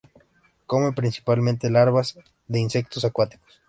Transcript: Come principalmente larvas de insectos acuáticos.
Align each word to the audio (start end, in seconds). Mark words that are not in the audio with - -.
Come 0.65 0.93
principalmente 0.93 1.69
larvas 1.69 2.17
de 2.47 2.57
insectos 2.59 3.05
acuáticos. 3.05 3.59